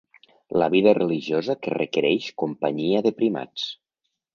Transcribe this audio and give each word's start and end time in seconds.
La 0.61 0.69
vida 0.75 0.93
religiosa 0.99 1.57
que 1.67 1.75
requereix 1.77 2.33
companyia 2.47 3.07
de 3.09 3.17
primats. 3.23 3.73